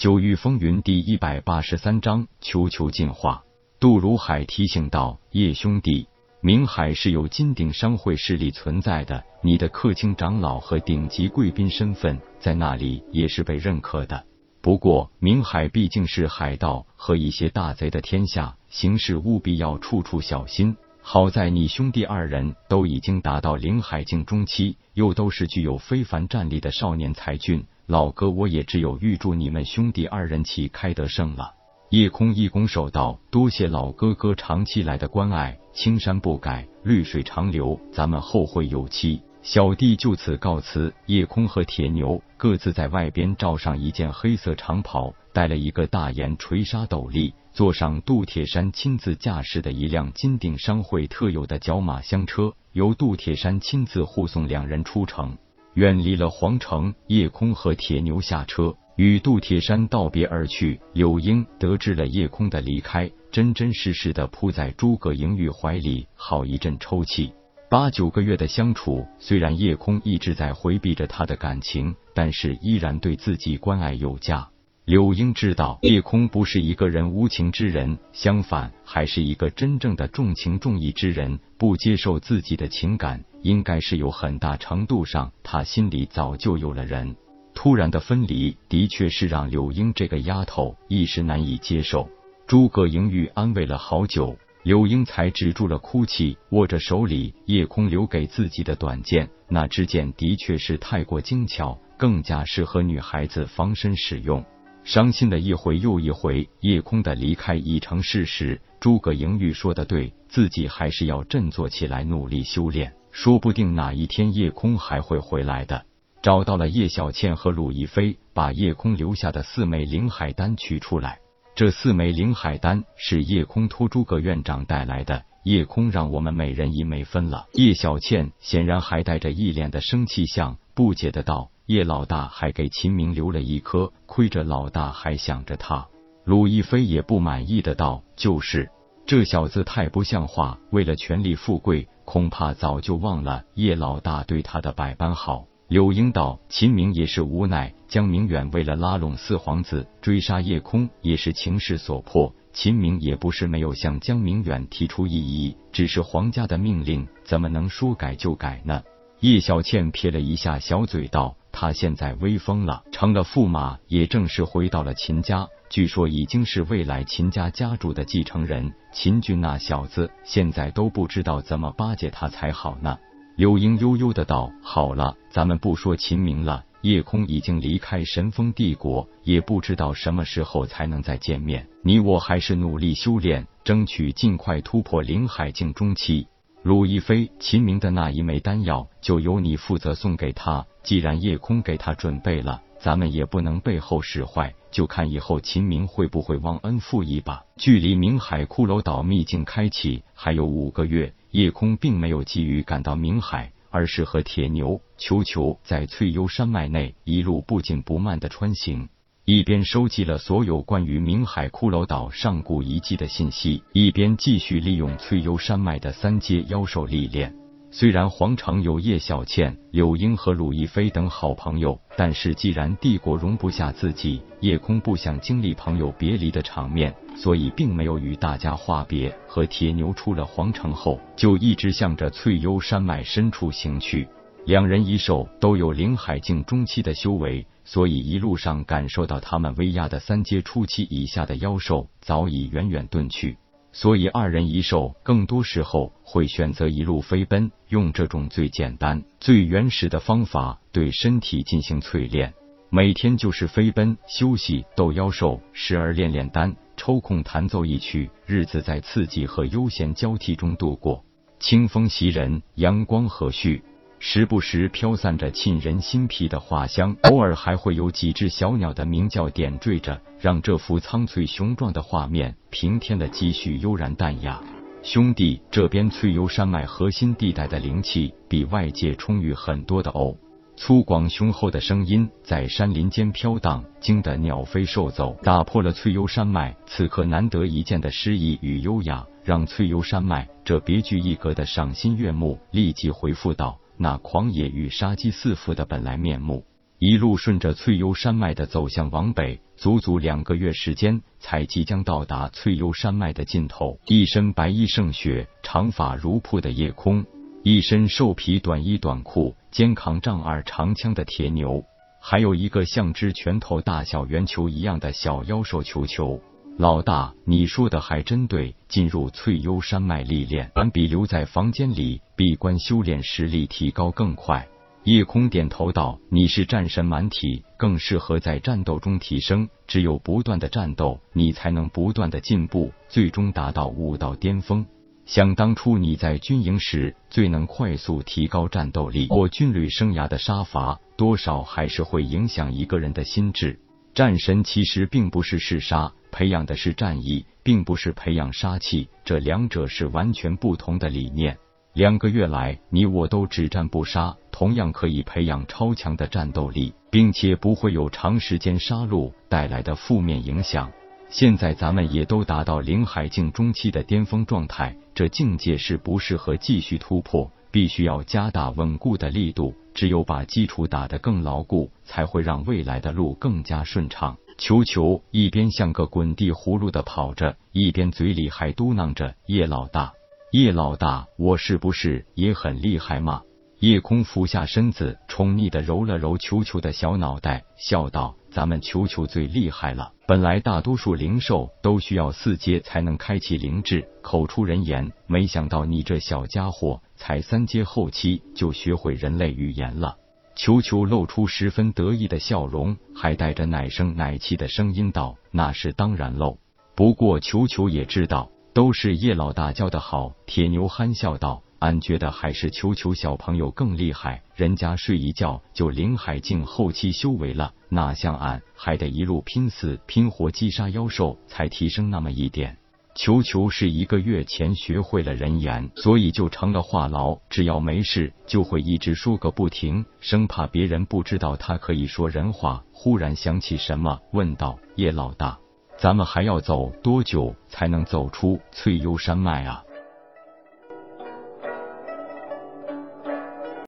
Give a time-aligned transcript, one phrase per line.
[0.00, 3.44] 九域风云第一百八十三章，求求进化。
[3.78, 6.08] 杜如海提醒道：“叶兄弟，
[6.40, 14.24] 明海是有金鼎商会势力存在的，你的客卿长老和顶级贵宾身份在那里也是被认可的。
[14.62, 31.52] 不过，明海毕竟是海盗和一些大贼的天下，行事务必要处处小心。”好在你兄弟二人都已经达到灵海境中期，又都是具有非凡战力的少年才俊，老哥我也只有预祝你们兄弟二人旗开得胜了。
[31.88, 40.94] 夜空一拱手道：“多谢老哥哥长期来的关爱，青山不改，绿水长流，咱们后会有期。”小弟就此告辞。
[41.06, 47.34] 夜空和铁牛各自在外边罩上一件黑色长袍，戴了一个大檐垂纱斗笠。
[47.52, 55.36] 坐上杜铁山亲自驾驶的一辆金鼎商会特有的角马香车，由杜铁山亲自护送两人出城，
[55.74, 56.94] 远离了皇城。
[57.06, 60.80] 夜空和铁牛下车，与杜铁山道别而去。
[60.92, 67.32] 柳英得知了夜空的离开，真真实实的扑在诸葛莹玉怀里，好一阵抽泣。
[67.68, 74.48] 八九个月的相处，虽然夜空一直在回避着他的感情，但是依然对自己关爱有加。
[74.86, 81.38] 柳英知道叶空不是一个人无情之人，相反还是一个真正的重情重义之人。
[81.56, 87.16] 不接受自己的情感，应该是有很大程度上他心里早就有了人。
[87.54, 92.08] 突然的分离，的确是让柳英这个丫头一时难以接受。
[92.46, 104.44] 诸葛莹玉安慰了好久，柳英才止住了哭泣，握着手里叶空留给自己的短剑，那支剑的确是太过精巧，更加适合女孩子防身使用。
[104.82, 108.60] 伤心的一回又一回，夜空的离开已成事实。
[108.80, 112.90] 诸葛莹玉说的对，自己还是要振作起来，努力修炼。
[113.10, 115.84] 说不定哪一天夜空还会回来的。
[116.22, 121.18] 找到了叶小倩和鲁亦飞，把夜空留下的四枚灵海丹取出来。
[121.54, 127.46] 这四枚灵海丹是夜空托诸葛院长带来的，夜空让我们每人一枚分了。
[127.54, 131.50] 叶小倩显然还带着一脸的生气相，不解的道。
[131.66, 135.86] 叶老大还给秦明留了一颗，亏着老大还想着他。
[136.24, 138.70] 鲁亦飞也不满意的道：“就是
[139.10, 152.32] 这小子太不像话，为了权力富贵，恐怕早就忘了叶老大对他的百般好。”柳英道：“秦明也是无奈，江明远为了拉拢四皇子，追杀叶空也是情势所迫。
[152.52, 158.80] 秦明也不是没有向江明远提出异议，只是皇家的命令，怎么能说改就改呢？”
[159.18, 161.34] 叶小倩撇了一下小嘴道。
[161.60, 165.46] 他现在威风了，成了驸马，也正式回到了秦家。
[165.68, 168.72] 据说已经是未来秦家家主的继承人。
[168.94, 172.96] 秦军那小子现在都不知道怎么巴结他才好呢。
[173.36, 176.64] 柳英悠悠的道：“好了，咱们不说秦明了。
[176.80, 181.68] 夜空已经离开神风帝国，也不知道什么时候才能再见面。
[181.84, 186.26] 你我还是努力修炼，争取尽快突破灵海境中期。”
[186.62, 190.66] 鲁亦飞，秦明的那一枚丹药就由你负责送给他。
[190.82, 197.42] 既然夜空给他准备了，咱们也不能背后使坏，就看以后秦明会不会忘恩负义吧。
[197.56, 208.90] 距离明海骷髅岛秘境开启还有五个月，夜空并没有急于赶到明海，而是和铁牛、球球在翠幽山脉内一路不紧不慢的穿行。
[209.26, 217.32] 一边收集了所有关于明海骷髅岛上古遗迹的信息，一边继续利用翠幽山脉的三阶妖兽历练。
[217.70, 229.14] 虽然皇城有叶小倩、柳英和鲁亦飞等好朋友，但是既然帝国容不下自己，夜空不想经历朋友别离的场面，所以并没有与大家话别。
[229.28, 234.08] 和铁牛出了皇城后，就一直向着翠幽山脉深处行去。
[234.44, 237.46] 两人一兽都有灵海境中期的修为。
[237.62, 243.36] 所以一路上感受到他们威压的三阶初期以下的妖兽早已远远遁去，
[243.70, 252.34] 所以二人一兽更多时候会选择一路飞奔，用这种最简单、最原始的方法对身体进行淬炼。
[252.70, 261.04] 每天就是飞奔、休息、斗妖兽，时而练练丹，抽空弹奏一曲，日子在刺激和悠闲交替中度过。
[261.38, 263.62] 清风袭人，阳光和煦。
[264.02, 274.40] 时不时飘散着沁人心脾的花香， 偶尔还会有几只小鸟的鸣叫点缀着，让这幅苍翠雄壮的画面平添了几许悠然淡雅。
[274.82, 280.16] 兄弟，这边翠幽山脉核心地带的灵气比外界充裕很多的哦。
[280.56, 293.58] 粗犷雄厚的声音在山林间飘荡，惊得鸟飞兽走，打破了翠幽山脉此刻难得一见的诗意与优雅，让翠幽山脉这别具一格的赏心悦目立即回复道。
[293.82, 296.44] 那狂野与杀机四伏的本来面目，
[296.78, 303.80] 一路顺着翠幽山脉的走向往北，足足两个月时间，才即将到达翠幽山脉的尽头。
[303.86, 307.06] 一身白衣胜雪，长发如瀑的夜空，
[307.42, 311.64] 一身兽皮短衣短裤，肩扛丈二长枪的铁牛，
[312.02, 316.20] 还有一个像只拳头大小圆球一样的小妖兽球球。
[316.56, 318.54] 老大，你说的还真对。
[318.68, 324.46] 进入翠幽山脉历练，远比留在房间里闭关修炼实力提高更快。
[324.84, 329.48] 夜空点头道：“你是战神满体，更适合在战斗中提升。
[329.66, 334.64] 只有不断的战斗，你才能不断的进步，最终达到武道巅峰。
[335.06, 339.08] 想当初你在军营时，最能快速提高战斗力。
[339.10, 343.58] 我军旅生涯的杀伐，多少还是会影响一个人的心智。
[343.94, 351.38] 战神其实并不是嗜杀。”培养的是战意，并不是培养杀气，这两者是完全不同的理念。
[351.72, 360.68] 两个月来，你我都只战不杀，同样可以培养超强的战斗力，并且不会有长时间杀戮带来的负面影响。
[361.08, 369.54] 现在咱们也都达到灵海境中期的巅峰状态，这境界是不适合继续突破，必须要加大稳固的力度。
[369.72, 374.16] 只有把基础打得更牢固，才会让未来的路更加顺畅。
[374.36, 379.92] 球球一边像个滚地葫芦的跑着，一边嘴里还嘟囔着：“叶老大，
[380.32, 383.22] 叶老大，我是不是也很厉害嘛？”
[383.60, 389.92] 夜空俯下身子，宠溺的揉了揉球球的小脑袋，笑道：“咱们球球最厉害了。
[390.06, 399.96] 本来大多数灵兽都需要四阶才能开启灵智，口出人言，没想到你这小家伙才三阶后期就学会人类语言了。”
[400.36, 406.38] 球球露出十分得意的笑容，还带着奶声奶气的声音道：“那是当然喽。
[406.74, 422.56] 不过球球也知道，都是叶老大教的好。”铁牛憨笑道：“俺觉得还是球球小朋友更厉害，人家睡一觉就灵海境后期修为了，哪像俺还得一路拼死拼活击杀妖兽，才提升那么一点。”
[422.96, 427.20] 球球是一个月前学会了人言，所以就成了话痨。
[427.30, 432.64] 只要没事，就会一直说个不停，生怕别人不知道他可以说人话。
[432.72, 435.38] 忽然想起什么，问道：“叶老大，
[435.78, 439.62] 咱们还要走多久才能走出翠幽山脉啊？”